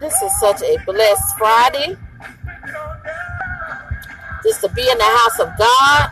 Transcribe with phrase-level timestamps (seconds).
[0.00, 1.94] This is such a blessed Friday.
[4.42, 6.10] Just to be in the house of God.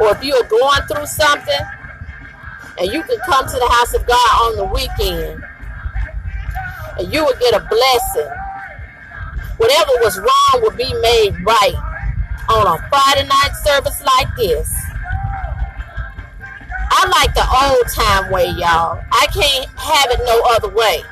[0.00, 1.60] Or if you are going through something
[2.78, 5.42] and you can come to the house of God on the weekend
[7.00, 8.30] and you will get a blessing.
[9.56, 11.74] Whatever was wrong will be made right
[12.48, 14.72] on a Friday night service like this.
[16.92, 19.02] I like the old time way, y'all.
[19.10, 21.02] I can't have it no other way.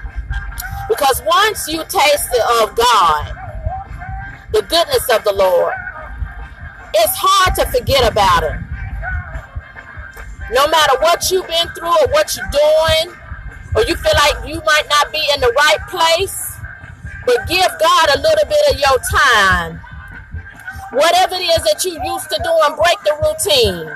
[0.89, 2.29] Because once you taste
[2.61, 3.33] of God,
[4.53, 5.75] the goodness of the Lord,
[6.95, 8.59] it's hard to forget about it.
[10.51, 13.15] No matter what you've been through or what you're doing,
[13.77, 16.57] or you feel like you might not be in the right place,
[17.27, 19.81] but give God a little bit of your time.
[20.93, 23.93] Whatever it is that you used to do and break the routine.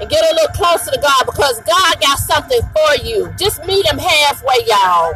[0.00, 2.60] And get a little closer to God because God got something
[3.04, 3.32] you.
[3.38, 5.14] Just meet him halfway, y'all.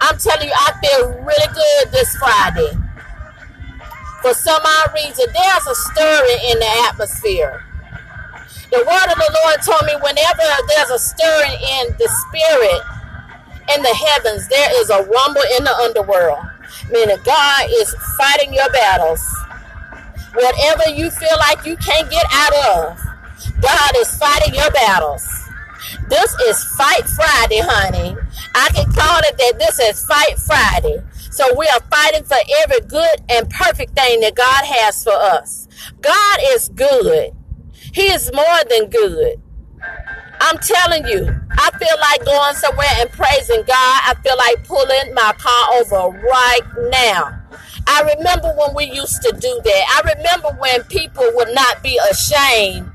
[0.00, 2.76] I'm telling you, I feel really good this Friday.
[4.22, 7.64] For some odd reason, there's a stirring in the atmosphere.
[8.70, 12.80] The word of the Lord told me whenever there's a stirring in the spirit
[13.76, 16.44] in the heavens, there is a rumble in the underworld.
[16.90, 19.22] Meaning God is fighting your battles.
[20.34, 22.98] Whatever you feel like you can't get out of,
[23.60, 25.33] God is fighting your battles.
[26.08, 28.16] This is Fight Friday, honey.
[28.54, 31.02] I can call it that this is Fight Friday.
[31.30, 35.66] So we are fighting for every good and perfect thing that God has for us.
[36.00, 37.32] God is good.
[37.92, 39.40] He is more than good.
[40.40, 44.00] I'm telling you, I feel like going somewhere and praising God.
[44.04, 47.40] I feel like pulling my car over right now.
[47.86, 50.02] I remember when we used to do that.
[50.04, 52.90] I remember when people would not be ashamed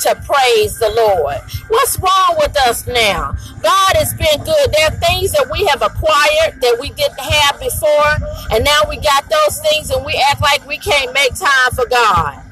[0.00, 1.38] to praise the Lord.
[1.68, 3.34] What's wrong with us now?
[3.62, 4.72] God has been good.
[4.72, 8.12] There are things that we have acquired that we didn't have before,
[8.50, 11.86] and now we got those things and we act like we can't make time for
[11.86, 12.42] God.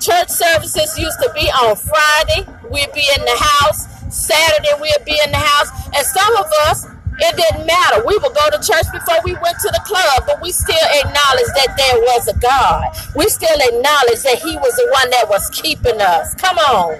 [0.00, 2.48] Church services used to be on Friday.
[2.70, 3.86] We'd be in the house.
[4.08, 5.68] Saturday we'd be in the house.
[5.94, 6.86] And some of us,
[7.20, 8.04] it didn't matter.
[8.06, 11.50] We would go to church before we went to the club, but we still acknowledge
[11.60, 12.84] that there was a God.
[13.14, 16.34] We still acknowledge that He was the one that was keeping us.
[16.36, 16.96] Come on.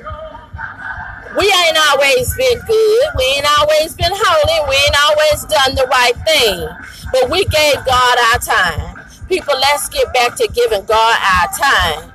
[1.38, 3.04] We ain't always been good.
[3.16, 4.59] We ain't always been holy.
[4.69, 6.69] We ain't always done the right thing.
[7.12, 9.04] But we gave God our time.
[9.28, 12.12] People, let's get back to giving God our time.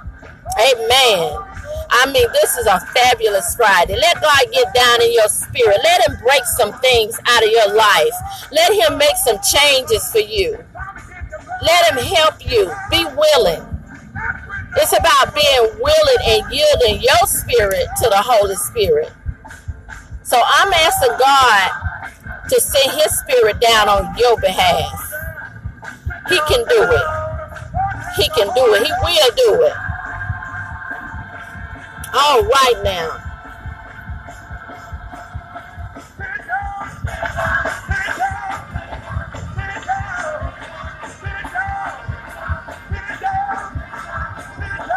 [0.60, 1.45] Amen.
[1.90, 3.96] I mean, this is a fabulous Friday.
[3.96, 5.78] Let God get down in your spirit.
[5.84, 8.14] Let Him break some things out of your life.
[8.52, 10.58] Let Him make some changes for you.
[11.62, 12.72] Let Him help you.
[12.90, 13.64] Be willing.
[14.78, 19.12] It's about being willing and yielding your spirit to the Holy Spirit.
[20.24, 21.72] So I'm asking God
[22.50, 25.14] to send His spirit down on your behalf.
[26.30, 27.08] He can do it.
[28.18, 28.84] He can do it.
[28.84, 29.74] He will do it.
[32.18, 33.10] All right now.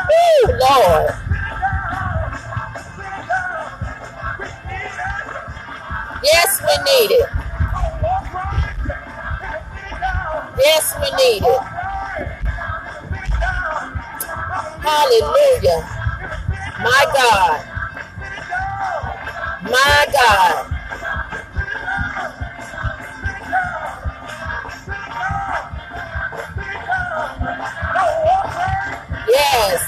[0.09, 1.11] Woo, Lord.
[6.23, 7.29] Yes, we need it.
[10.57, 11.63] Yes, we need it.
[14.81, 15.98] Hallelujah.
[16.81, 17.65] My God.
[19.65, 20.75] My God.
[29.29, 29.83] Yes.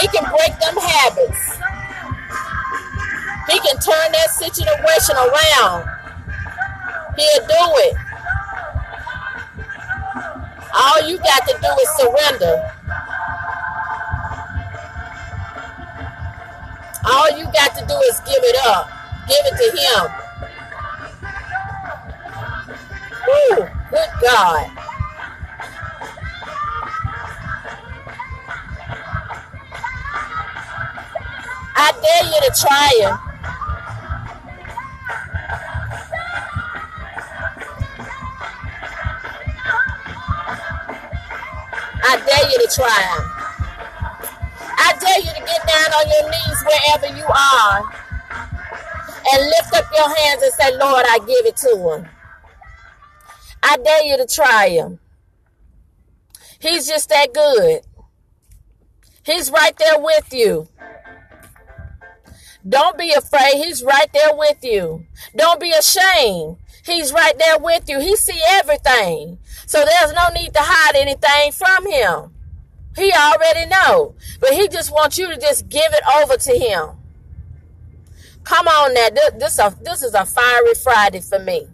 [0.00, 1.58] He can break them habits.
[3.50, 5.88] He can turn that situation around.
[7.16, 8.01] He'll do it.
[10.84, 12.72] All you got to do is surrender.
[17.04, 18.90] All you got to do is give it up.
[19.28, 20.10] Give it to him.
[23.28, 24.66] Woo, good God.
[31.76, 33.31] I dare you to try him.
[42.04, 43.42] I dare you to try him.
[44.78, 48.02] I dare you to get down on your knees wherever you are
[49.32, 52.08] and lift up your hands and say, Lord, I give it to him.
[53.62, 54.98] I dare you to try him.
[56.58, 57.82] He's just that good.
[59.24, 60.68] He's right there with you.
[62.68, 63.54] Don't be afraid.
[63.54, 65.06] He's right there with you.
[65.36, 66.58] Don't be ashamed.
[66.84, 68.00] He's right there with you.
[68.00, 69.38] He see everything.
[69.72, 72.34] So there's no need to hide anything from him.
[72.94, 74.14] He already know.
[74.38, 76.90] But he just wants you to just give it over to him.
[78.44, 79.08] Come on now.
[79.38, 81.68] This, this, is a fiery Friday for me.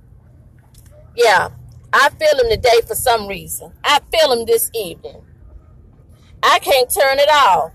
[1.16, 1.48] Yeah.
[1.92, 3.72] I feel him today for some reason.
[3.82, 5.20] I feel him this evening.
[6.40, 7.72] I can't turn it off.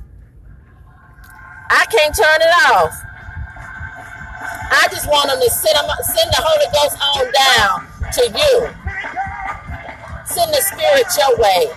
[1.70, 2.94] I can't turn it off.
[4.72, 8.83] I just want him to send, him, send the Holy Ghost on down to you.
[10.44, 11.68] Send the Spirit your way.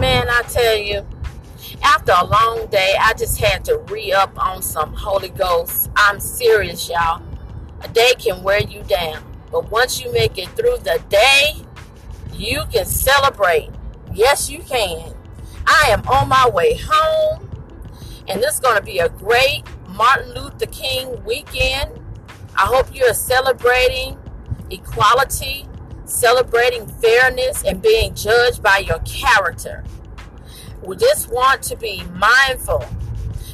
[0.00, 1.13] Man, I tell you,
[1.84, 5.90] after a long day, I just had to re up on some Holy Ghost.
[5.94, 7.22] I'm serious, y'all.
[7.82, 9.22] A day can wear you down,
[9.52, 11.56] but once you make it through the day,
[12.32, 13.68] you can celebrate.
[14.14, 15.14] Yes, you can.
[15.66, 17.50] I am on my way home,
[18.28, 21.90] and this is going to be a great Martin Luther King weekend.
[22.56, 24.18] I hope you are celebrating
[24.70, 25.66] equality,
[26.06, 29.84] celebrating fairness, and being judged by your character
[30.86, 32.84] we just want to be mindful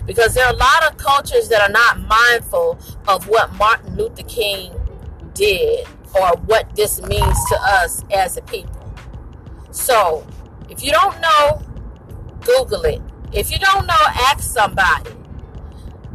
[0.06, 4.24] because there are a lot of cultures that are not mindful of what Martin Luther
[4.24, 4.72] King
[5.34, 8.92] did or what this means to us as a people.
[9.70, 10.26] So,
[10.68, 11.62] if you don't know,
[12.40, 13.00] Google it.
[13.32, 15.10] If you don't know, ask somebody.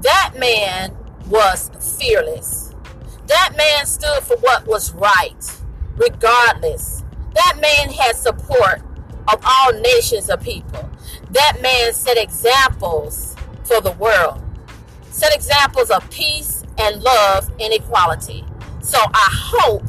[0.02, 0.96] That man
[1.28, 2.76] was fearless.
[3.28, 5.62] That man stood for what was right,
[5.96, 7.04] regardless.
[7.34, 8.82] That man had support
[9.28, 10.85] of all nations of people
[11.36, 13.36] that man set examples
[13.66, 14.42] for the world,
[15.12, 18.46] set examples of peace and love and equality.
[18.82, 19.84] So I hope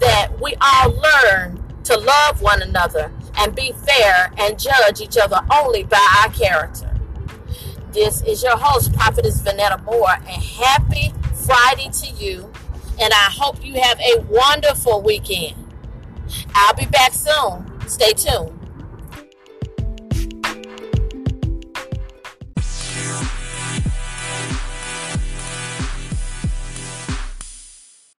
[0.00, 5.40] that we all learn to love one another and be fair and judge each other
[5.52, 6.92] only by our character.
[7.92, 11.12] This is your host, Prophetess Vanetta Moore, and happy
[11.46, 12.50] Friday to you.
[13.00, 15.54] And I hope you have a wonderful weekend.
[16.54, 17.70] I'll be back soon.
[17.86, 18.61] Stay tuned.